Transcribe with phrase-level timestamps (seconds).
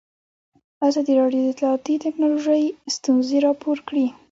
[0.87, 2.63] ازادي راډیو د اطلاعاتی تکنالوژي
[2.95, 4.05] ستونزې راپور کړي.